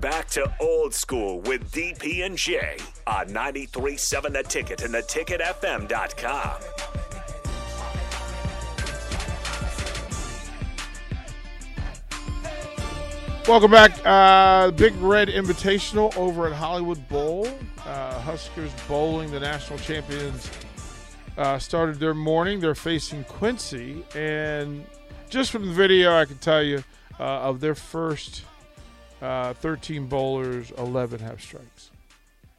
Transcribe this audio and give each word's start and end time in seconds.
back 0.00 0.28
to 0.28 0.50
old 0.60 0.94
school 0.94 1.40
with 1.42 1.70
DP 1.72 2.24
and 2.24 2.36
J 2.36 2.76
on 3.06 3.28
93.7 3.28 4.32
The 4.32 4.42
Ticket 4.42 4.82
and 4.82 4.94
theticketfm.com. 4.94 6.60
Welcome 13.46 13.70
back. 13.70 13.92
Uh, 14.04 14.70
Big 14.70 14.94
Red 14.96 15.28
Invitational 15.28 16.16
over 16.16 16.46
at 16.46 16.52
Hollywood 16.52 17.06
Bowl. 17.08 17.48
Uh, 17.84 18.18
Huskers 18.20 18.70
bowling, 18.86 19.30
the 19.30 19.40
national 19.40 19.78
champions, 19.80 20.50
uh, 21.36 21.58
started 21.58 21.98
their 21.98 22.14
morning. 22.14 22.60
They're 22.60 22.74
facing 22.74 23.24
Quincy. 23.24 24.04
And 24.14 24.84
just 25.28 25.50
from 25.50 25.66
the 25.66 25.72
video, 25.72 26.16
I 26.16 26.26
can 26.26 26.38
tell 26.38 26.62
you 26.62 26.84
uh, 27.18 27.22
of 27.22 27.60
their 27.60 27.74
first 27.74 28.44
uh, 29.20 29.52
13 29.54 30.06
bowlers, 30.06 30.70
11 30.72 31.20
have 31.20 31.40
strikes. 31.40 31.90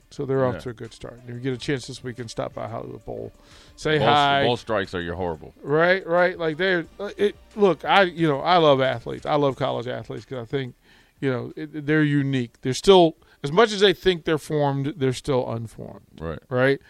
So 0.10 0.26
they're 0.26 0.46
off 0.46 0.56
Yeah. 0.56 0.60
to 0.62 0.70
a 0.72 0.74
good 0.74 0.94
start. 0.94 1.22
If 1.26 1.34
you 1.34 1.40
get 1.40 1.54
a 1.54 1.58
chance 1.58 1.88
this 1.88 2.04
weekend, 2.04 2.30
stop 2.30 2.54
by 2.54 2.68
Hollywood 2.68 3.06
Bowl. 3.06 3.32
Say 3.78 3.98
Both, 3.98 4.08
hi. 4.08 4.44
both 4.46 4.60
strikes 4.60 4.94
are 4.94 5.02
you're 5.02 5.16
horrible. 5.16 5.54
Right, 5.64 6.06
right. 6.06 6.38
Like 6.38 6.58
they're 6.58 6.86
it. 7.18 7.36
Look, 7.56 7.86
I 7.86 8.04
you 8.04 8.28
know 8.28 8.42
I 8.42 8.58
love 8.58 8.82
athletes. 8.82 9.26
I 9.26 9.36
love 9.36 9.56
college 9.56 9.88
athletes 9.88 10.26
because 10.26 10.42
I 10.42 10.46
think 10.46 10.76
you 11.22 11.32
know 11.32 11.54
it, 11.56 11.86
they're 11.86 12.04
unique. 12.04 12.60
They're 12.62 12.74
still 12.74 13.16
as 13.42 13.54
much 13.54 13.72
as 13.72 13.80
they 13.80 13.94
think 13.94 14.26
they're 14.26 14.38
formed, 14.38 14.96
they're 14.98 15.14
still 15.14 15.50
unformed. 15.50 16.06
Right. 16.20 16.40
Right. 16.50 16.82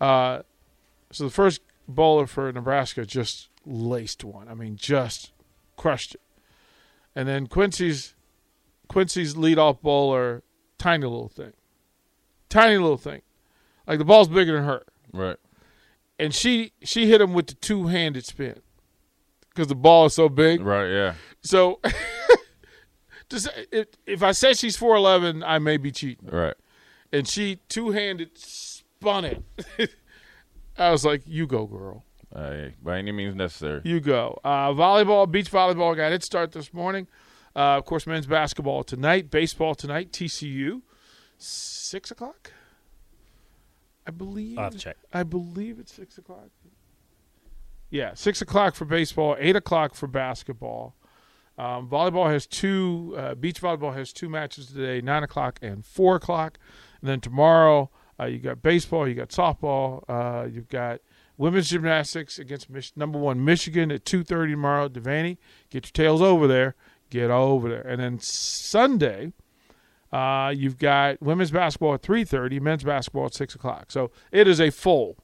Uh, 0.00 0.42
so 1.10 1.24
the 1.24 1.30
first 1.30 1.60
bowler 1.88 2.26
for 2.28 2.50
Nebraska 2.52 3.04
just 3.04 3.48
laced 3.66 4.22
one. 4.22 4.48
I 4.48 4.54
mean, 4.54 4.76
just 4.76 5.32
crushed 5.76 6.14
it. 6.14 6.20
And 7.16 7.26
then 7.28 7.48
Quincy's 7.48 8.14
Quincy's 8.88 9.34
leadoff 9.34 9.80
bowler, 9.82 10.42
tiny 10.78 11.04
little 11.04 11.28
thing, 11.28 11.52
tiny 12.48 12.78
little 12.78 12.96
thing, 12.96 13.22
like 13.86 13.98
the 13.98 14.04
ball's 14.04 14.28
bigger 14.28 14.54
than 14.54 14.64
her 14.64 14.82
Right. 15.12 15.36
and 16.18 16.34
she 16.34 16.72
she 16.82 17.06
hit 17.08 17.20
him 17.20 17.32
with 17.34 17.46
the 17.48 17.54
two 17.54 17.86
handed 17.88 18.24
spin 18.26 18.60
because 19.50 19.68
the 19.68 19.74
ball 19.74 20.06
is 20.06 20.14
so 20.14 20.28
big. 20.28 20.60
Right. 20.60 20.88
Yeah. 20.88 21.14
So, 21.42 21.80
just 23.30 23.48
if, 23.70 23.88
if 24.06 24.22
I 24.22 24.32
said 24.32 24.56
she's 24.56 24.76
four 24.76 24.96
eleven, 24.96 25.42
I 25.42 25.58
may 25.58 25.76
be 25.76 25.90
cheating. 25.90 26.28
Right. 26.30 26.54
And 27.12 27.26
she 27.26 27.56
two 27.68 27.90
handed 27.90 28.36
spun 28.38 29.24
it. 29.24 29.42
I 30.78 30.90
was 30.90 31.04
like, 31.04 31.22
"You 31.26 31.46
go, 31.46 31.66
girl. 31.66 32.04
Uh, 32.34 32.66
by 32.82 32.98
any 32.98 33.10
means 33.12 33.34
necessary. 33.34 33.80
You 33.84 34.00
go." 34.00 34.38
Uh, 34.44 34.72
volleyball, 34.72 35.30
beach 35.30 35.50
volleyball 35.50 35.96
got 35.96 36.12
its 36.12 36.26
start 36.26 36.52
this 36.52 36.72
morning. 36.72 37.06
Uh, 37.58 37.76
of 37.76 37.84
course, 37.84 38.06
men's 38.06 38.26
basketball 38.26 38.84
tonight, 38.84 39.32
baseball 39.32 39.74
tonight, 39.74 40.12
TCU, 40.12 40.82
six 41.36 42.12
o'clock. 42.12 42.52
I 44.06 44.12
believe. 44.12 44.56
I'll 44.56 44.64
have 44.64 44.74
to 44.74 44.78
check. 44.78 44.96
I 45.12 45.24
believe 45.24 45.80
it's 45.80 45.92
six 45.92 46.18
o'clock. 46.18 46.50
Yeah, 47.90 48.14
six 48.14 48.40
o'clock 48.40 48.76
for 48.76 48.84
baseball, 48.84 49.34
eight 49.40 49.56
o'clock 49.56 49.94
for 49.96 50.06
basketball. 50.06 50.94
Um, 51.58 51.88
volleyball 51.88 52.30
has 52.30 52.46
two. 52.46 53.16
Uh, 53.18 53.34
beach 53.34 53.60
volleyball 53.60 53.92
has 53.92 54.12
two 54.12 54.28
matches 54.28 54.68
today, 54.68 55.00
nine 55.00 55.24
o'clock 55.24 55.58
and 55.60 55.84
four 55.84 56.14
o'clock. 56.14 56.58
And 57.00 57.10
then 57.10 57.20
tomorrow, 57.20 57.90
uh, 58.20 58.26
you 58.26 58.38
got 58.38 58.62
baseball, 58.62 59.08
you 59.08 59.14
got 59.14 59.30
softball, 59.30 60.04
uh, 60.08 60.46
you've 60.46 60.68
got 60.68 61.00
women's 61.36 61.70
gymnastics 61.70 62.38
against 62.38 62.70
Mich- 62.70 62.96
number 62.96 63.18
one 63.18 63.44
Michigan 63.44 63.90
at 63.90 64.04
two 64.04 64.22
thirty 64.22 64.52
tomorrow. 64.52 64.88
Devaney, 64.88 65.38
get 65.70 65.86
your 65.86 66.04
tails 66.04 66.22
over 66.22 66.46
there. 66.46 66.76
Get 67.10 67.30
over 67.30 67.68
there. 67.68 67.80
And 67.86 68.00
then 68.00 68.18
Sunday, 68.20 69.32
uh, 70.12 70.52
you've 70.54 70.78
got 70.78 71.20
women's 71.22 71.50
basketball 71.50 71.94
at 71.94 72.02
three 72.02 72.24
thirty, 72.24 72.60
men's 72.60 72.84
basketball 72.84 73.26
at 73.26 73.34
six 73.34 73.54
o'clock. 73.54 73.90
So 73.90 74.10
it 74.30 74.46
is 74.46 74.60
a 74.60 74.70
full 74.70 75.16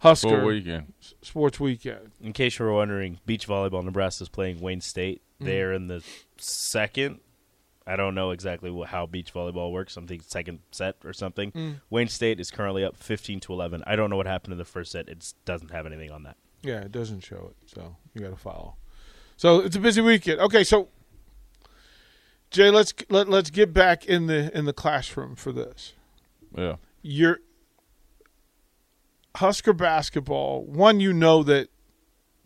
Husker 0.00 0.28
Full 0.40 0.46
weekend. 0.46 0.92
sports 1.22 1.60
weekend. 1.60 2.10
In 2.20 2.32
case 2.32 2.58
you 2.58 2.64
were 2.64 2.72
wondering, 2.72 3.20
beach 3.24 3.46
volleyball 3.46 3.84
Nebraska 3.84 4.24
is 4.24 4.28
playing 4.28 4.60
Wayne 4.60 4.80
State. 4.80 5.22
Mm. 5.40 5.46
They're 5.46 5.72
in 5.72 5.86
the 5.86 6.02
second. 6.38 7.20
I 7.86 7.94
don't 7.96 8.14
know 8.14 8.30
exactly 8.30 8.72
how 8.86 9.06
beach 9.06 9.32
volleyball 9.32 9.70
works. 9.72 9.92
I 9.92 9.94
Something 9.94 10.20
second 10.20 10.58
set 10.72 10.96
or 11.04 11.12
something. 11.12 11.52
Mm. 11.52 11.80
Wayne 11.90 12.08
State 12.08 12.40
is 12.40 12.50
currently 12.50 12.84
up 12.84 12.96
fifteen 12.96 13.38
to 13.40 13.52
eleven. 13.52 13.84
I 13.86 13.94
don't 13.94 14.10
know 14.10 14.16
what 14.16 14.26
happened 14.26 14.52
in 14.52 14.58
the 14.58 14.64
first 14.64 14.90
set. 14.90 15.08
It 15.08 15.34
doesn't 15.44 15.70
have 15.70 15.86
anything 15.86 16.10
on 16.10 16.24
that. 16.24 16.36
Yeah, 16.62 16.80
it 16.80 16.90
doesn't 16.92 17.20
show 17.20 17.52
it, 17.52 17.70
so 17.72 17.96
you 18.14 18.20
got 18.20 18.30
to 18.30 18.36
follow. 18.36 18.76
So 19.36 19.60
it's 19.60 19.74
a 19.74 19.80
busy 19.80 20.00
weekend. 20.00 20.40
Okay, 20.40 20.62
so 20.62 20.88
Jay, 22.52 22.70
let's 22.70 22.92
let, 23.08 23.28
let's 23.28 23.50
get 23.50 23.72
back 23.72 24.04
in 24.06 24.26
the 24.26 24.56
in 24.56 24.64
the 24.66 24.72
classroom 24.72 25.34
for 25.34 25.52
this. 25.52 25.94
Yeah. 26.56 26.76
Your 27.02 27.38
Husker 29.36 29.72
basketball. 29.72 30.64
One, 30.64 31.00
you 31.00 31.12
know 31.12 31.42
that 31.42 31.68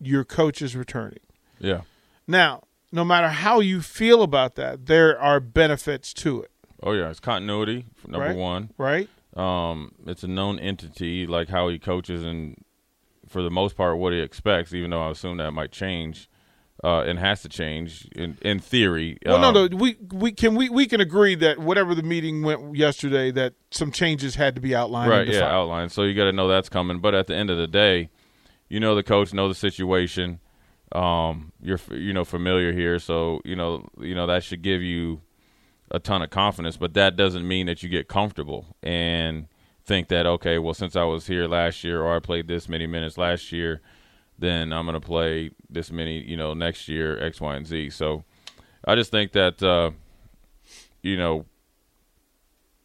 your 0.01 0.25
coach 0.25 0.63
is 0.63 0.77
returning. 0.77 1.19
Yeah. 1.59 1.81
Now, 2.29 2.63
no 2.93 3.05
matter 3.05 3.29
how 3.29 3.59
you 3.61 3.81
feel 3.81 4.23
about 4.23 4.55
that, 4.55 4.87
there 4.87 5.19
are 5.19 5.41
benefits 5.41 6.15
to 6.15 6.43
it, 6.43 6.51
Oh 6.83 6.93
yeah. 6.93 7.11
It's 7.11 7.19
continuity. 7.21 7.87
Number 8.07 8.29
Right. 8.29 8.37
one. 8.37 8.71
right? 8.79 9.09
Um, 9.37 9.93
it's 10.07 10.23
a 10.23 10.29
known 10.29 10.59
entity, 10.61 11.27
like 11.27 11.49
how 11.49 11.69
he 11.69 11.79
coaches 11.79 12.23
and 12.25 12.63
for 13.29 13.43
the 13.43 13.51
most 13.51 13.77
part 13.77 13.99
what 13.99 14.13
he 14.13 14.21
expects. 14.21 14.73
Even 14.73 14.91
though 14.91 15.03
I 15.03 15.11
assume 15.11 15.39
that 15.39 15.51
might 15.53 15.73
change, 15.73 16.29
uh, 16.87 17.03
and 17.03 17.19
has 17.19 17.43
to 17.43 17.49
change 17.49 18.07
in 18.15 18.39
in 18.43 18.61
theory. 18.61 19.19
Well, 19.27 19.39
no, 19.41 19.49
Um, 19.49 19.71
no, 19.71 19.77
we 19.77 19.97
we 20.13 20.31
can 20.31 20.55
we, 20.55 20.69
we 20.69 20.87
can 20.87 21.01
agree 21.01 21.35
that 21.35 21.59
whatever 21.59 21.97
the 21.97 22.03
meeting 22.05 22.43
went 22.45 22.77
yesterday, 22.77 23.33
that 23.33 23.55
some 23.73 23.91
changes 23.91 24.37
had 24.37 24.55
to 24.55 24.61
be 24.61 24.73
outlined. 24.73 25.11
right 25.11 25.27
yeah 25.27 25.51
outlined. 25.51 25.91
so 25.91 26.05
you 26.05 26.15
got 26.15 26.25
to 26.25 26.33
know 26.33 26.47
that's 26.47 26.69
coming 26.69 27.01
but 27.01 27.13
at 27.15 27.27
the 27.27 27.35
end 27.35 27.51
of 27.51 27.59
the 27.59 27.67
day 27.67 28.09
you 28.69 28.79
know 28.79 28.95
the 28.95 29.03
coach 29.03 29.35
know 29.35 29.49
the 29.49 29.55
situation 29.55 30.39
um 30.93 31.53
you're 31.61 31.81
you 31.91 32.13
know 32.13 32.25
familiar 32.25 32.73
here 32.73 32.99
so 33.01 33.41
you 33.45 33.57
know 33.57 33.85
you 34.01 34.15
know 34.15 34.27
that 34.27 34.45
should 34.45 34.63
give 34.63 34.81
you 34.83 35.21
a 35.91 35.99
ton 35.99 36.23
of 36.23 36.31
confidence 36.31 36.77
but 36.77 36.95
that 36.95 37.17
doesn't 37.17 37.47
mean 37.47 37.67
that 37.67 37.83
you 37.83 37.89
get 37.89 38.07
comfortable 38.09 38.77
and 38.83 39.49
think 39.85 40.07
that 40.09 40.27
okay 40.27 40.59
well 40.59 40.75
since 40.75 40.95
I 40.95 41.03
was 41.05 41.27
here 41.27 41.47
last 41.49 41.83
year 41.85 42.01
or 42.03 42.17
I 42.17 42.21
played 42.21 42.47
this 42.47 42.69
many 42.69 42.87
minutes 42.87 43.19
last 43.19 43.51
year 43.51 43.81
then 44.39 44.73
I'm 44.73 44.87
going 44.87 45.01
to 45.01 45.07
play 45.07 45.51
this 45.71 45.91
many 45.91 46.19
you 46.19 46.37
know 46.37 46.55
next 46.55 46.89
year 46.89 47.19
x 47.23 47.41
y 47.41 47.57
and 47.57 47.67
z 47.67 47.91
so 47.91 48.25
I 48.85 48.95
just 48.95 49.11
think 49.11 49.33
that 49.33 49.63
uh 49.63 49.91
you 51.03 51.17
know 51.17 51.47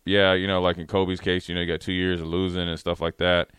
yeah, 0.06 0.34
you 0.34 0.48
know, 0.48 0.62
like 0.62 0.78
in 0.78 0.88
Kobe's 0.88 1.20
case, 1.20 1.48
you 1.48 1.56
know, 1.56 1.62
you 1.62 1.68
got 1.68 1.82
two 1.82 1.94
years 1.94 2.22
of 2.22 2.28
losing 2.28 2.68
and 2.68 2.80
stuff 2.80 3.02
like 3.02 3.18
that. 3.18 3.50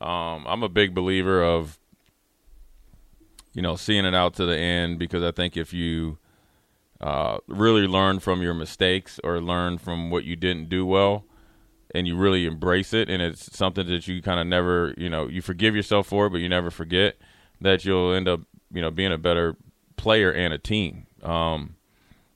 Um, 0.00 0.46
I'm 0.46 0.62
a 0.62 0.68
big 0.68 0.94
believer 0.94 1.42
of, 1.42 1.78
you 3.52 3.62
know, 3.62 3.76
seeing 3.76 4.04
it 4.04 4.14
out 4.14 4.34
to 4.34 4.46
the 4.46 4.56
end 4.56 4.98
because 4.98 5.24
I 5.24 5.32
think 5.32 5.56
if 5.56 5.72
you 5.72 6.18
uh, 7.00 7.38
really 7.48 7.86
learn 7.86 8.20
from 8.20 8.42
your 8.42 8.54
mistakes 8.54 9.18
or 9.24 9.40
learn 9.40 9.78
from 9.78 10.10
what 10.10 10.24
you 10.24 10.36
didn't 10.36 10.68
do 10.68 10.86
well, 10.86 11.24
and 11.94 12.06
you 12.06 12.16
really 12.16 12.44
embrace 12.44 12.92
it, 12.92 13.08
and 13.08 13.22
it's 13.22 13.56
something 13.56 13.86
that 13.86 14.06
you 14.06 14.20
kind 14.20 14.38
of 14.38 14.46
never, 14.46 14.94
you 14.98 15.08
know, 15.08 15.26
you 15.26 15.40
forgive 15.40 15.74
yourself 15.74 16.06
for 16.06 16.28
but 16.28 16.36
you 16.36 16.48
never 16.48 16.70
forget 16.70 17.16
that 17.60 17.84
you'll 17.84 18.12
end 18.12 18.28
up, 18.28 18.40
you 18.72 18.80
know, 18.80 18.90
being 18.90 19.12
a 19.12 19.18
better 19.18 19.56
player 19.96 20.32
and 20.32 20.52
a 20.54 20.58
team. 20.58 21.06
Um, 21.22 21.76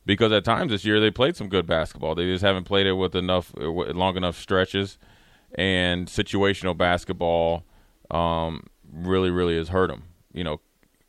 because 0.04 0.32
at 0.32 0.44
times 0.44 0.70
this 0.70 0.84
year 0.84 1.00
they 1.00 1.10
played 1.10 1.36
some 1.36 1.48
good 1.48 1.66
basketball. 1.66 2.14
They 2.14 2.26
just 2.26 2.42
haven't 2.42 2.64
played 2.64 2.86
it 2.86 2.94
with 2.94 3.14
enough 3.14 3.52
long 3.56 4.16
enough 4.16 4.38
stretches, 4.38 4.98
and 5.54 6.08
situational 6.08 6.76
basketball 6.76 7.64
um, 8.10 8.66
really, 8.92 9.30
really 9.30 9.56
has 9.56 9.68
hurt 9.68 9.88
them. 9.88 10.04
You 10.32 10.44
know, 10.44 10.60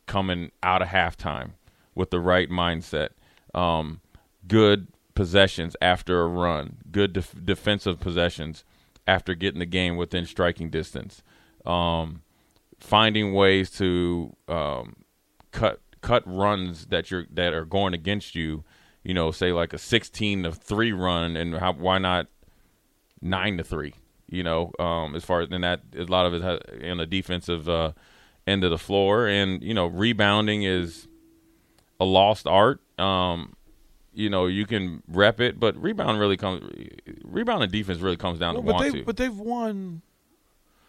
coming 0.06 0.52
out 0.62 0.82
of 0.82 0.88
halftime 0.88 1.52
with 1.94 2.10
the 2.10 2.20
right 2.20 2.48
mindset, 2.48 3.10
um, 3.54 4.00
good 4.46 4.88
possessions 5.14 5.76
after 5.80 6.22
a 6.22 6.28
run, 6.28 6.76
good 6.90 7.12
def- 7.12 7.34
defensive 7.44 8.00
possessions 8.00 8.64
after 9.06 9.34
getting 9.34 9.60
the 9.60 9.66
game 9.66 9.96
within 9.96 10.26
striking 10.26 10.70
distance, 10.70 11.22
um, 11.66 12.22
finding 12.84 13.32
ways 13.32 13.70
to 13.70 14.36
um, 14.46 14.96
cut 15.52 15.80
cut 16.02 16.22
runs 16.26 16.86
that 16.86 17.10
you're 17.10 17.26
that 17.32 17.54
are 17.54 17.64
going 17.64 17.94
against 17.94 18.34
you. 18.34 18.62
You 19.02 19.14
know, 19.14 19.30
say 19.30 19.52
like 19.52 19.72
a 19.72 19.78
sixteen 19.78 20.42
to 20.44 20.52
three 20.52 20.92
run, 20.92 21.36
and 21.36 21.54
how, 21.56 21.72
why 21.72 21.98
not 21.98 22.26
nine 23.20 23.56
to 23.58 23.64
three? 23.64 23.94
You 24.28 24.42
know, 24.42 24.72
um, 24.78 25.14
as 25.14 25.24
far 25.24 25.40
as 25.40 25.48
and 25.50 25.64
that 25.64 25.80
a 25.96 26.04
lot 26.04 26.26
of 26.26 26.34
it 26.34 26.42
has, 26.42 26.60
in 26.80 26.98
the 26.98 27.06
defensive 27.06 27.68
uh, 27.68 27.92
end 28.46 28.64
of 28.64 28.70
the 28.70 28.78
floor, 28.78 29.26
and 29.28 29.62
you 29.62 29.74
know, 29.74 29.86
rebounding 29.86 30.62
is 30.62 31.08
a 32.00 32.04
lost 32.04 32.46
art. 32.46 32.80
Um, 32.98 33.54
you 34.12 34.30
know, 34.30 34.46
you 34.46 34.64
can 34.64 35.02
rep 35.08 35.40
it, 35.40 35.58
but 35.58 35.76
rebound 35.76 36.18
really 36.18 36.36
comes. 36.36 36.62
Rebound 37.24 37.62
and 37.62 37.72
defense 37.72 38.00
really 38.00 38.16
comes 38.16 38.38
down 38.38 38.54
Well, 38.54 38.62
to 38.62 38.66
but 38.66 38.72
want 38.74 38.92
they 38.92 38.98
to. 39.00 39.04
but 39.04 39.16
they've 39.16 39.36
won 39.36 40.02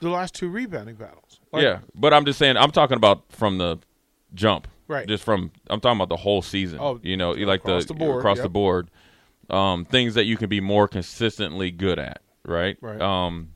the 0.05 0.11
last 0.11 0.33
two 0.33 0.49
rebounding 0.49 0.95
battles. 0.95 1.39
yeah, 1.53 1.79
but 1.95 2.13
I'm 2.13 2.25
just 2.25 2.39
saying. 2.39 2.57
I'm 2.57 2.71
talking 2.71 2.97
about 2.97 3.23
from 3.29 3.57
the 3.57 3.79
jump. 4.33 4.67
Right. 4.87 5.07
Just 5.07 5.23
from 5.23 5.51
I'm 5.69 5.81
talking 5.81 5.97
about 5.97 6.09
the 6.09 6.17
whole 6.17 6.41
season. 6.41 6.79
Oh, 6.79 6.99
you 7.01 7.17
know, 7.17 7.35
you 7.35 7.45
like 7.45 7.61
across 7.61 7.85
the, 7.85 7.93
the 7.93 7.99
board, 7.99 8.19
across 8.19 8.37
yep. 8.37 8.43
the 8.43 8.49
board. 8.49 8.91
um, 9.49 9.85
things 9.85 10.13
that 10.13 10.25
you 10.25 10.37
can 10.37 10.47
be 10.47 10.61
more 10.61 10.87
consistently 10.87 11.71
good 11.71 11.97
at, 11.97 12.21
right? 12.45 12.77
Right. 12.81 13.01
Um, 13.01 13.49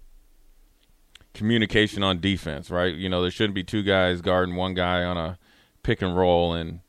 communication 1.33 2.01
on 2.03 2.19
defense, 2.19 2.71
right? 2.71 2.93
You 2.93 3.09
know, 3.09 3.21
there 3.21 3.31
shouldn't 3.31 3.55
be 3.55 3.63
two 3.63 3.83
guys 3.83 4.21
guarding 4.21 4.55
one 4.55 4.73
guy 4.73 5.03
on 5.03 5.17
a 5.17 5.37
pick 5.83 6.01
and 6.01 6.17
roll, 6.17 6.53
and 6.53 6.79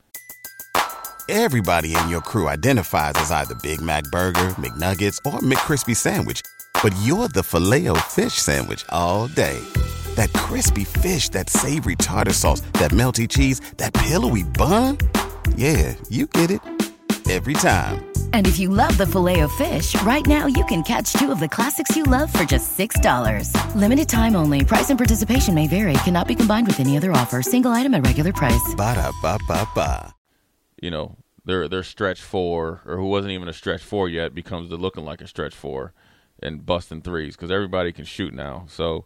Everybody 1.29 1.95
in 1.95 2.09
your 2.09 2.19
crew 2.19 2.49
identifies 2.49 3.13
as 3.15 3.31
either 3.31 3.55
Big 3.63 3.79
Mac 3.79 4.03
Burger, 4.11 4.49
McNuggets, 4.57 5.17
or 5.25 5.39
McCrispy 5.39 5.95
Sandwich. 5.95 6.41
But 6.73 6.93
you're 7.03 7.27
the 7.29 7.43
filet 7.43 7.87
fish 8.09 8.33
Sandwich 8.33 8.85
all 8.89 9.27
day. 9.27 9.59
That 10.15 10.33
crispy 10.33 10.83
fish, 10.83 11.29
that 11.29 11.49
savory 11.49 11.95
tartar 11.95 12.33
sauce, 12.33 12.61
that 12.73 12.91
melty 12.91 13.29
cheese, 13.29 13.61
that 13.77 13.93
pillowy 13.93 14.43
bun. 14.43 14.97
Yeah, 15.55 15.95
you 16.09 16.27
get 16.27 16.51
it. 16.51 16.61
Every 17.29 17.53
time. 17.53 18.05
And 18.33 18.45
if 18.45 18.59
you 18.59 18.67
love 18.69 18.97
the 18.97 19.05
filet 19.05 19.39
of 19.41 19.51
fish, 19.53 19.95
right 20.01 20.25
now 20.27 20.47
you 20.47 20.65
can 20.65 20.83
catch 20.83 21.13
two 21.13 21.31
of 21.31 21.39
the 21.39 21.47
classics 21.47 21.95
you 21.95 22.03
love 22.03 22.31
for 22.31 22.43
just 22.43 22.77
$6. 22.77 23.75
Limited 23.75 24.09
time 24.09 24.35
only. 24.35 24.65
Price 24.65 24.89
and 24.89 24.99
participation 24.99 25.53
may 25.55 25.67
vary. 25.67 25.93
Cannot 26.03 26.27
be 26.27 26.35
combined 26.35 26.67
with 26.67 26.79
any 26.81 26.97
other 26.97 27.11
offer. 27.13 27.41
Single 27.41 27.71
item 27.71 27.93
at 27.93 28.05
regular 28.05 28.33
price. 28.33 28.75
Ba-da-ba-ba-ba. 28.75 30.13
you 30.81 30.91
know, 30.91 31.15
their 31.45 31.67
their 31.69 31.83
stretch 31.83 32.21
four 32.21 32.81
or 32.85 32.97
who 32.97 33.05
wasn't 33.07 33.31
even 33.31 33.47
a 33.47 33.53
stretch 33.53 33.81
four 33.81 34.09
yet 34.09 34.33
becomes 34.35 34.69
the 34.69 34.77
looking 34.77 35.05
like 35.05 35.21
a 35.21 35.27
stretch 35.27 35.55
four 35.55 35.93
and 36.41 36.65
busting 36.65 37.01
threes 37.01 37.35
because 37.35 37.51
everybody 37.51 37.91
can 37.91 38.05
shoot 38.05 38.33
now. 38.33 38.65
So 38.67 39.05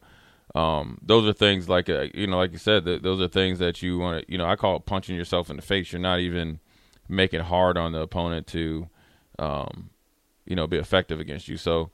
um, 0.54 0.98
those 1.02 1.28
are 1.28 1.34
things 1.34 1.68
like 1.68 1.90
uh, 1.90 2.08
you 2.14 2.28
know, 2.28 2.38
like 2.38 2.52
you 2.52 2.58
said, 2.58 2.86
th- 2.86 3.02
those 3.02 3.22
are 3.22 3.28
things 3.28 3.60
that 3.60 3.82
you 3.82 3.98
want 3.98 4.26
to. 4.26 4.32
You 4.32 4.38
know, 4.38 4.46
I 4.46 4.56
call 4.56 4.76
it 4.78 4.86
punching 4.86 5.16
yourself 5.16 5.50
in 5.50 5.56
the 5.56 5.62
face. 5.62 5.92
You're 5.92 6.02
not 6.02 6.20
even 6.20 6.60
making 7.08 7.42
hard 7.42 7.78
on 7.78 7.92
the 7.92 8.02
opponent 8.02 8.48
to, 8.48 8.90
um, 9.38 9.90
you 10.46 10.56
know, 10.56 10.68
be 10.68 10.78
effective 10.78 11.20
against 11.20 11.48
you. 11.48 11.58
So, 11.58 11.92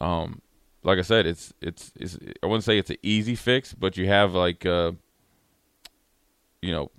um, 0.00 0.40
like 0.82 0.98
I 0.98 1.02
said, 1.02 1.26
it's 1.26 1.52
it's 1.60 1.92
it's. 1.96 2.18
I 2.42 2.46
wouldn't 2.46 2.64
say 2.64 2.78
it's 2.78 2.90
an 2.90 2.98
easy 3.02 3.34
fix, 3.34 3.74
but 3.74 3.96
you 3.96 4.06
have 4.06 4.32
like. 4.32 4.64
Uh, 4.64 4.92
you 6.60 6.72
know, 6.72 6.90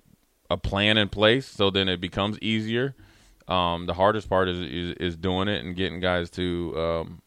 a 0.48 0.56
plan 0.56 0.98
in 0.98 1.08
place, 1.08 1.46
so 1.46 1.70
then 1.70 1.88
it 1.88 2.00
becomes 2.00 2.38
easier. 2.40 2.94
Um, 3.48 3.86
the 3.86 3.94
hardest 3.94 4.28
part 4.28 4.48
is, 4.48 4.58
is 4.60 4.92
is 4.94 5.16
doing 5.16 5.48
it 5.48 5.64
and 5.64 5.74
getting 5.74 6.00
guys 6.00 6.30
to, 6.30 6.74
um, 6.78 7.22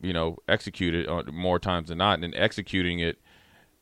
you 0.00 0.12
know, 0.12 0.38
execute 0.48 0.94
it 0.94 1.32
more 1.32 1.58
times 1.58 1.88
than 1.88 1.98
not, 1.98 2.22
and 2.22 2.34
executing 2.34 3.00
it 3.00 3.18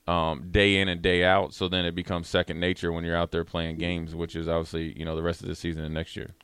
um, 0.07 0.51
day 0.51 0.77
in 0.79 0.89
and 0.89 1.03
day 1.03 1.25
out. 1.25 1.53
So 1.55 1.69
then 1.69 1.85
it 1.85 1.95
becomes 1.95 2.29
second 2.29 2.61
nature 2.61 2.93
when 2.93 3.05
you're 3.05 3.17
out 3.17 3.31
there 3.33 3.45
playing 3.45 3.79
games, 3.79 4.15
which 4.15 4.37
is 4.37 4.49
obviously 4.49 4.99
you 4.99 5.05
know 5.05 5.17
the 5.17 5.23
rest 5.23 5.43
of 5.43 5.49
the 5.49 5.55
season 5.55 5.85
and 5.85 5.95
next 5.95 6.17
year. 6.17 6.35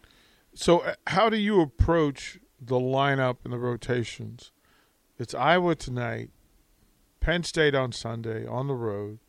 So, 0.55 0.81
uh, 0.81 0.95
how 1.07 1.31
do 1.31 1.37
you 1.37 1.61
approach 1.61 2.39
the 2.61 2.77
lineup 2.77 3.39
and 3.45 3.53
the 3.53 3.59
rotations? 3.59 4.53
It's 5.19 5.35
Iowa 5.35 5.75
tonight, 5.75 6.31
Penn 7.21 7.43
State 7.45 7.75
on 7.75 7.93
Sunday 7.93 8.47
on 8.47 8.67
the 8.67 8.75
road, 8.75 9.21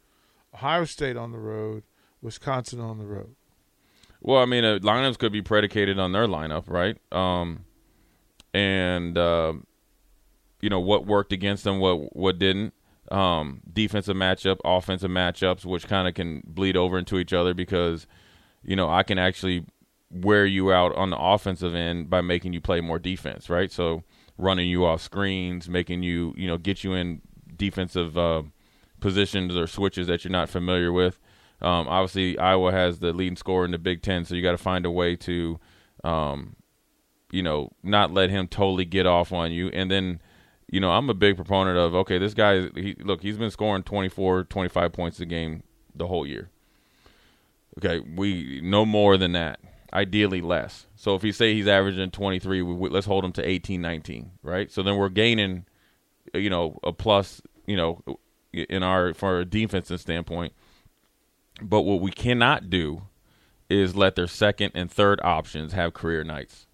Ohio 0.54 0.86
State 0.86 1.16
on 1.16 1.32
the 1.32 1.40
road, 1.40 1.84
Wisconsin 2.22 2.80
on 2.80 2.98
the 2.98 3.06
road. 3.06 3.36
Well, 4.22 4.42
I 4.42 4.46
mean, 4.46 4.64
uh, 4.64 4.80
lineups 4.80 5.18
could 5.18 5.34
be 5.34 5.42
predicated 5.42 6.00
on 6.00 6.14
their 6.14 6.28
lineup, 6.28 6.64
right? 6.68 6.98
Um, 7.12 7.66
and 8.54 9.18
uh, 9.18 9.54
you 10.64 10.70
know 10.70 10.80
what 10.80 11.06
worked 11.06 11.34
against 11.34 11.66
them, 11.66 11.80
what 11.80 12.16
what 12.16 12.40
didn't. 12.40 12.74
Um, 13.12 13.62
defensive 13.72 14.16
matchup, 14.16 14.60
offensive 14.64 15.12
matchups, 15.12 15.66
which 15.66 15.88
kind 15.88 16.08
of 16.08 16.14
can 16.14 16.42
bleed 16.48 16.78
over 16.78 16.98
into 16.98 17.20
each 17.20 17.34
other 17.34 17.54
because 17.54 18.08
you 18.64 18.78
know 18.78 18.90
I 18.90 19.04
can 19.04 19.18
actually 19.20 19.66
wear 20.10 20.46
you 20.46 20.72
out 20.72 20.96
on 20.96 21.10
the 21.10 21.18
offensive 21.18 21.76
end 21.76 22.10
by 22.10 22.22
making 22.22 22.54
you 22.54 22.62
play 22.62 22.80
more 22.80 22.98
defense, 22.98 23.50
right? 23.50 23.70
So 23.70 24.04
running 24.38 24.70
you 24.70 24.86
off 24.86 25.02
screens, 25.02 25.68
making 25.68 26.02
you 26.04 26.34
you 26.38 26.48
know 26.48 26.58
get 26.58 26.86
you 26.86 26.94
in 26.94 27.22
defensive 27.58 28.18
uh, 28.18 28.44
positions 29.02 29.58
or 29.58 29.68
switches 29.68 30.08
that 30.08 30.24
you're 30.24 30.32
not 30.32 30.50
familiar 30.50 30.94
with. 30.94 31.20
Um, 31.62 31.90
obviously, 31.90 32.38
Iowa 32.40 32.72
has 32.72 33.00
the 33.00 33.12
leading 33.12 33.36
scorer 33.36 33.66
in 33.66 33.72
the 33.72 33.78
Big 33.78 34.02
Ten, 34.02 34.24
so 34.24 34.34
you 34.34 34.42
got 34.42 34.52
to 34.52 34.58
find 34.58 34.86
a 34.86 34.92
way 34.92 35.18
to, 35.18 35.60
um, 36.06 36.56
you 37.32 37.44
know, 37.44 37.72
not 37.84 38.12
let 38.12 38.30
him 38.30 38.48
totally 38.48 38.86
get 38.86 39.06
off 39.06 39.34
on 39.34 39.52
you. 39.52 39.68
And 39.70 39.92
then, 39.92 40.22
you 40.74 40.80
know, 40.80 40.90
I'm 40.90 41.08
a 41.08 41.14
big 41.14 41.36
proponent 41.36 41.78
of 41.78 41.94
okay, 41.94 42.18
this 42.18 42.34
guy, 42.34 42.68
he, 42.74 42.96
look, 43.00 43.22
he's 43.22 43.38
been 43.38 43.52
scoring 43.52 43.84
24, 43.84 44.46
25 44.46 44.92
points 44.92 45.20
a 45.20 45.26
game 45.28 45.62
the 45.94 46.08
whole 46.08 46.26
year. 46.26 46.50
Okay, 47.78 48.00
we 48.00 48.60
no 48.64 48.84
more 48.84 49.16
than 49.16 49.34
that. 49.34 49.60
Ideally 49.94 50.42
less. 50.42 50.88
So 50.96 51.14
if 51.14 51.24
you 51.24 51.32
say 51.32 51.54
he's 51.54 51.68
averaging 51.68 52.10
23, 52.10 52.64
we, 52.64 52.74
we, 52.74 52.90
let's 52.90 53.06
hold 53.06 53.24
him 53.24 53.32
to 53.34 53.48
18, 53.48 53.82
19, 53.82 54.32
right? 54.42 54.72
So 54.72 54.82
then 54.82 54.98
we're 54.98 55.10
gaining, 55.10 55.68
uh, 56.34 56.40
you 56.40 56.50
know, 56.50 56.80
a 56.82 56.92
plus, 56.92 57.40
you 57.68 57.78
know, 57.78 58.02
in 58.52 58.82
our 58.82 59.14
for 59.14 59.42
a 59.42 59.46
defensive 59.46 60.02
standpoint. 60.02 60.54
But 61.62 61.82
what 61.82 62.02
we 62.02 62.10
cannot 62.10 62.72
do 62.72 63.04
is 63.70 63.96
let 63.96 64.16
their 64.16 64.26
second 64.26 64.72
and 64.74 64.92
third 64.92 65.22
options 65.24 65.74
have 65.74 65.94
career 65.94 66.24
nights. 66.24 66.66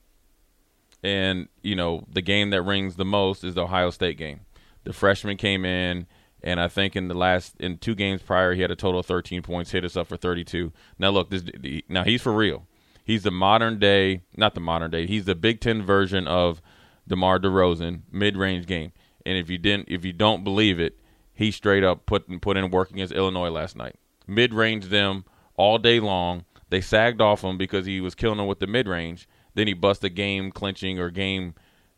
And, 1.03 1.47
you 1.61 1.75
know, 1.75 2.05
the 2.11 2.21
game 2.21 2.49
that 2.49 2.61
rings 2.61 2.95
the 2.95 3.05
most 3.05 3.43
is 3.43 3.55
the 3.55 3.63
Ohio 3.63 3.89
State 3.89 4.17
game. 4.17 4.41
The 4.83 4.93
freshman 4.93 5.37
came 5.37 5.65
in, 5.65 6.07
and 6.43 6.59
I 6.59 6.67
think 6.67 6.95
in 6.95 7.07
the 7.07 7.13
last 7.13 7.55
in 7.59 7.77
two 7.77 7.95
games 7.95 8.21
prior, 8.21 8.53
he 8.53 8.61
had 8.61 8.71
a 8.71 8.75
total 8.75 8.99
of 8.99 9.05
13 9.05 9.41
points, 9.41 9.71
hit 9.71 9.85
us 9.85 9.97
up 9.97 10.07
for 10.07 10.17
32. 10.17 10.71
Now 10.97 11.09
look, 11.09 11.29
this 11.29 11.43
now 11.87 12.03
he's 12.03 12.21
for 12.21 12.33
real. 12.33 12.67
He's 13.03 13.23
the 13.23 13.31
modern 13.31 13.79
day, 13.79 14.21
not 14.37 14.53
the 14.53 14.61
modern 14.61 14.91
day. 14.91 15.07
He's 15.07 15.25
the 15.25 15.35
Big 15.35 15.61
Ten 15.61 15.81
version 15.83 16.27
of 16.27 16.61
DeMar 17.07 17.39
DeRozan 17.39 18.01
mid-range 18.11 18.67
game. 18.67 18.91
And 19.25 19.37
if 19.37 19.49
you 19.49 19.57
didn't, 19.57 19.89
if 19.89 20.05
you 20.05 20.13
don't 20.13 20.43
believe 20.43 20.79
it, 20.79 20.99
he 21.33 21.51
straight 21.51 21.83
up 21.83 22.05
put 22.05 22.41
put 22.41 22.55
in 22.55 22.69
work 22.69 22.91
against 22.91 23.13
Illinois 23.13 23.49
last 23.49 23.75
night. 23.75 23.95
Mid-range 24.27 24.85
them 24.85 25.25
all 25.55 25.77
day 25.77 25.99
long. 25.99 26.45
They 26.69 26.81
sagged 26.81 27.19
off 27.19 27.43
him 27.43 27.57
because 27.57 27.85
he 27.85 27.99
was 27.99 28.13
killing 28.13 28.37
them 28.37 28.47
with 28.47 28.59
the 28.59 28.67
mid-range. 28.67 29.27
Then 29.55 29.67
he 29.67 29.73
bust 29.73 30.03
a 30.03 30.09
game 30.09 30.51
clinching 30.51 30.99
or 30.99 31.09
game, 31.09 31.55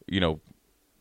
you 0.07 0.19
know, 0.19 0.39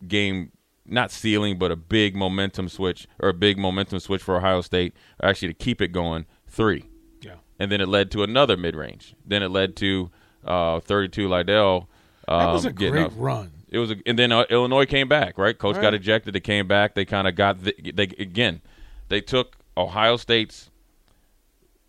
game 0.06 0.52
not 0.87 1.11
sealing, 1.11 1.58
but 1.58 1.70
a 1.70 1.76
big 1.76 2.17
momentum 2.17 2.69
switch 2.69 3.06
or 3.20 3.29
a 3.29 3.35
big 3.35 3.56
momentum 3.58 4.00
switch 4.00 4.23
for 4.23 4.37
Ohio 4.37 4.61
State, 4.61 4.94
actually 5.23 5.49
to 5.49 5.55
keep 5.55 5.81
it 5.81 5.88
going. 5.88 6.26
Three, 6.49 6.85
Yeah. 7.23 7.35
and 7.61 7.70
then 7.70 7.81
it 7.81 7.88
led 7.88 8.11
to 8.12 8.23
another 8.25 8.56
mid 8.56 8.75
range. 8.75 9.14
Then 9.25 9.43
it 9.43 9.50
led 9.50 9.76
to 9.76 10.11
uh, 10.44 10.81
32 10.81 11.29
Liddell. 11.29 11.88
Um, 12.26 12.38
That 12.41 12.53
was 12.53 12.64
a 12.64 12.73
getting 12.73 12.94
great 12.94 13.06
up. 13.06 13.12
run. 13.17 13.53
It 13.69 13.79
was, 13.79 13.93
a, 13.93 13.96
and 14.05 14.19
then 14.19 14.32
uh, 14.32 14.44
Illinois 14.50 14.85
came 14.87 15.06
back. 15.08 15.38
Right, 15.38 15.56
coach 15.56 15.81
got 15.81 15.94
ejected. 15.94 16.34
They 16.34 16.41
came 16.41 16.67
back. 16.67 16.94
They 16.96 17.05
kind 17.05 17.29
of 17.29 17.36
got 17.36 17.63
the, 17.63 17.72
they 17.94 18.05
again. 18.19 18.60
They 19.08 19.20
took 19.20 19.56
Ohio 19.77 20.17
State's 20.17 20.70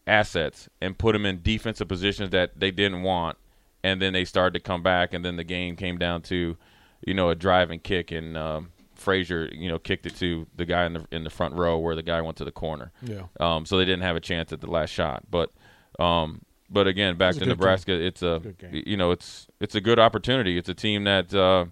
assets 0.07 0.69
and 0.81 0.97
put 0.97 1.13
them 1.13 1.25
in 1.25 1.41
defensive 1.41 1.87
positions 1.87 2.31
that 2.31 2.59
they 2.59 2.71
didn't 2.71 3.01
want, 3.03 3.37
and 3.83 4.01
then 4.01 4.13
they 4.13 4.25
started 4.25 4.53
to 4.53 4.59
come 4.59 4.83
back. 4.83 5.13
And 5.13 5.23
then 5.23 5.35
the 5.35 5.43
game 5.43 5.75
came 5.75 5.97
down 5.97 6.21
to, 6.23 6.57
you 7.05 7.13
know, 7.13 7.29
a 7.29 7.35
drive 7.35 7.71
and 7.71 7.81
kick, 7.81 8.11
and 8.11 8.37
um, 8.37 8.71
Frazier, 8.95 9.49
you 9.51 9.69
know, 9.69 9.79
kicked 9.79 10.05
it 10.05 10.15
to 10.17 10.47
the 10.55 10.65
guy 10.65 10.85
in 10.85 10.93
the 10.93 11.07
in 11.11 11.23
the 11.23 11.29
front 11.29 11.55
row 11.55 11.77
where 11.77 11.95
the 11.95 12.03
guy 12.03 12.21
went 12.21 12.37
to 12.37 12.45
the 12.45 12.51
corner. 12.51 12.91
Yeah. 13.01 13.23
Um, 13.39 13.65
so 13.65 13.77
they 13.77 13.85
didn't 13.85 14.03
have 14.03 14.15
a 14.15 14.21
chance 14.21 14.53
at 14.53 14.61
the 14.61 14.69
last 14.69 14.89
shot. 14.89 15.23
But 15.29 15.51
um, 15.99 16.41
but 16.69 16.87
again, 16.87 17.17
back 17.17 17.35
It 17.35 17.39
was 17.39 17.41
a 17.41 17.45
to 17.45 17.49
Nebraska, 17.49 17.93
it's 17.93 18.21
a 18.21 18.39
Good 18.41 18.87
you 18.87 18.97
know 18.97 19.11
it's 19.11 19.47
it's 19.59 19.75
a 19.75 19.81
good 19.81 19.99
opportunity. 19.99 20.57
It's 20.57 20.69
a 20.69 20.73
team 20.73 21.03
that 21.03 21.33
uh, 21.33 21.65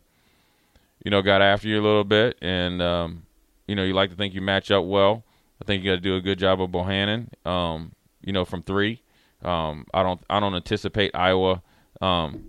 you 1.03 1.11
know 1.11 1.21
got 1.21 1.41
after 1.41 1.67
you 1.67 1.79
a 1.79 1.83
little 1.83 2.03
bit, 2.03 2.37
and 2.41 2.81
um, 2.81 3.25
you 3.67 3.75
know 3.75 3.83
you 3.83 3.93
like 3.93 4.09
to 4.09 4.15
think 4.15 4.33
you 4.33 4.41
match 4.41 4.71
up 4.71 4.85
well. 4.85 5.23
I 5.61 5.65
think 5.65 5.83
you 5.83 5.91
got 5.91 5.95
to 5.95 6.01
do 6.01 6.15
a 6.15 6.21
good 6.21 6.39
job 6.39 6.61
of 6.61 6.69
Bohannon. 6.69 7.27
Um, 7.47 7.93
you 8.21 8.33
know 8.33 8.45
from 8.45 8.63
three. 8.63 9.01
Um, 9.41 9.85
I 9.93 10.03
don't 10.03 10.21
I 10.29 10.39
don't 10.39 10.55
anticipate 10.55 11.11
Iowa 11.15 11.61
um, 12.01 12.45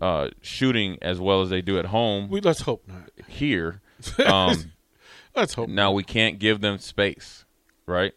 uh, 0.00 0.28
shooting 0.40 0.98
as 1.02 1.20
well 1.20 1.42
as 1.42 1.50
they 1.50 1.60
do 1.62 1.78
at 1.78 1.86
home 1.86 2.28
We 2.28 2.40
let's 2.40 2.62
hope 2.62 2.86
not. 2.88 3.10
here. 3.28 3.80
Um, 4.26 4.72
Let's 5.34 5.54
hope. 5.54 5.68
now 5.68 5.90
we 5.92 6.02
can't 6.04 6.38
give 6.38 6.60
them 6.60 6.78
space, 6.78 7.44
right? 7.86 8.12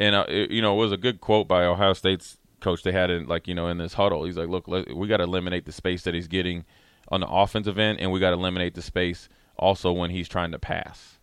And 0.00 0.14
uh, 0.14 0.24
it, 0.28 0.50
you 0.50 0.60
know, 0.60 0.74
it 0.74 0.78
was 0.78 0.92
a 0.92 0.96
good 0.96 1.20
quote 1.20 1.46
by 1.48 1.64
Ohio 1.64 1.92
State's 1.92 2.38
coach. 2.60 2.82
They 2.82 2.92
had 2.92 3.08
it 3.10 3.26
like 3.28 3.46
you 3.48 3.54
know 3.54 3.68
in 3.68 3.78
this 3.78 3.94
huddle. 3.94 4.24
He's 4.24 4.36
like, 4.36 4.48
"Look, 4.48 4.66
let, 4.68 4.94
we 4.94 5.06
got 5.06 5.18
to 5.18 5.24
eliminate 5.24 5.64
the 5.64 5.72
space 5.72 6.02
that 6.02 6.12
he's 6.14 6.28
getting 6.28 6.64
on 7.08 7.20
the 7.20 7.28
offensive 7.28 7.78
end, 7.78 8.00
and 8.00 8.10
we 8.12 8.20
got 8.20 8.30
to 8.30 8.36
eliminate 8.36 8.74
the 8.74 8.82
space 8.82 9.28
also 9.56 9.92
when 9.92 10.10
he's 10.10 10.28
trying 10.28 10.50
to 10.52 10.58
pass." 10.58 11.17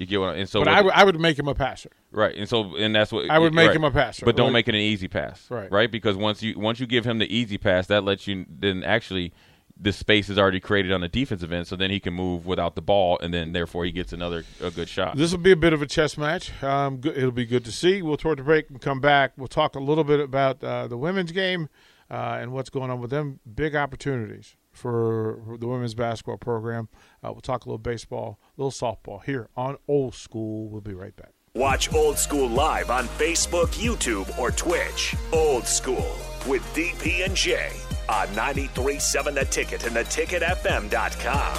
You 0.00 0.06
get 0.06 0.18
what? 0.18 0.30
I, 0.30 0.36
and 0.36 0.48
so, 0.48 0.60
But 0.64 0.68
I 0.68 0.80
would- 0.80 0.94
I 0.94 1.04
would 1.04 1.20
make 1.20 1.38
him 1.38 1.46
a 1.46 1.54
passer. 1.54 1.90
Right, 2.10 2.34
and 2.34 2.48
so 2.48 2.74
and 2.74 2.94
that's 2.94 3.12
what 3.12 3.28
I 3.30 3.38
would 3.38 3.52
make 3.52 3.68
right. 3.68 3.76
him 3.76 3.84
a 3.84 3.90
passer, 3.90 4.24
but 4.24 4.34
don't 4.34 4.50
make 4.50 4.66
it 4.66 4.74
an 4.74 4.80
easy 4.80 5.08
pass, 5.08 5.46
Right. 5.50 5.70
Right, 5.70 5.90
because 5.90 6.16
once 6.16 6.42
you 6.42 6.58
once 6.58 6.80
you 6.80 6.86
give 6.86 7.04
him 7.04 7.18
the 7.18 7.32
easy 7.32 7.58
pass, 7.58 7.86
that 7.88 8.02
lets 8.02 8.26
you 8.26 8.46
then 8.48 8.82
actually 8.82 9.34
the 9.78 9.92
space 9.92 10.30
is 10.30 10.38
already 10.38 10.58
created 10.58 10.90
on 10.90 11.02
the 11.02 11.08
defensive 11.08 11.52
end, 11.52 11.66
so 11.66 11.76
then 11.76 11.90
he 11.90 12.00
can 12.00 12.14
move 12.14 12.46
without 12.46 12.76
the 12.76 12.82
ball, 12.82 13.18
and 13.18 13.34
then 13.34 13.52
therefore 13.52 13.84
he 13.84 13.92
gets 13.92 14.14
another 14.14 14.44
a 14.62 14.70
good 14.70 14.88
shot. 14.88 15.18
This 15.18 15.32
will 15.32 15.38
be 15.38 15.52
a 15.52 15.56
bit 15.56 15.74
of 15.74 15.82
a 15.82 15.86
chess 15.86 16.16
match. 16.16 16.50
Um, 16.62 16.96
good, 16.96 17.18
it'll 17.18 17.30
be 17.30 17.44
good 17.44 17.66
to 17.66 17.72
see. 17.72 18.00
We'll 18.00 18.16
toward 18.16 18.38
the 18.38 18.42
break 18.42 18.70
and 18.70 18.80
come 18.80 19.00
back. 19.00 19.32
We'll 19.36 19.48
talk 19.48 19.76
a 19.76 19.80
little 19.80 20.04
bit 20.04 20.20
about 20.20 20.64
uh, 20.64 20.86
the 20.86 20.96
women's 20.96 21.32
game 21.32 21.68
uh, 22.10 22.38
and 22.40 22.52
what's 22.52 22.70
going 22.70 22.90
on 22.90 23.02
with 23.02 23.10
them. 23.10 23.40
Big 23.54 23.76
opportunities 23.76 24.56
for 24.80 25.56
the 25.58 25.66
women's 25.68 25.94
basketball 25.94 26.38
program. 26.38 26.88
Uh, 27.22 27.32
we'll 27.32 27.40
talk 27.40 27.66
a 27.66 27.68
little 27.68 27.78
baseball, 27.78 28.40
a 28.56 28.60
little 28.60 28.70
softball 28.70 29.22
here 29.22 29.48
on 29.56 29.76
Old 29.86 30.14
School. 30.14 30.68
We'll 30.68 30.80
be 30.80 30.94
right 30.94 31.14
back. 31.14 31.32
Watch 31.54 31.92
Old 31.92 32.16
School 32.16 32.48
live 32.48 32.90
on 32.90 33.06
Facebook, 33.08 33.68
YouTube, 33.74 34.38
or 34.38 34.50
Twitch. 34.50 35.16
Old 35.32 35.66
School 35.66 36.16
with 36.46 36.62
DP 36.74 37.24
and 37.24 37.34
J 37.34 37.70
on 38.08 38.28
93.7 38.28 39.34
The 39.34 39.44
Ticket 39.46 39.84
and 39.84 39.96
theticketfm.com. 39.96 41.58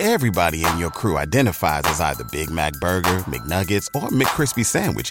Everybody 0.00 0.64
in 0.64 0.78
your 0.78 0.90
crew 0.90 1.18
identifies 1.18 1.82
as 1.86 2.00
either 2.00 2.22
Big 2.30 2.50
Mac 2.50 2.72
Burger, 2.74 3.18
McNuggets, 3.26 3.88
or 3.96 4.08
McCrispy 4.10 4.64
Sandwich. 4.64 5.10